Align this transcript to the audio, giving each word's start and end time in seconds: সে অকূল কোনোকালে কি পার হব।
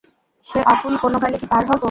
সে 0.47 0.59
অকূল 0.71 0.93
কোনোকালে 0.97 1.37
কি 1.37 1.45
পার 1.47 1.63
হব। 1.63 1.79